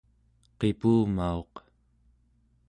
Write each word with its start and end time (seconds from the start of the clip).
qipumauq 0.59 1.53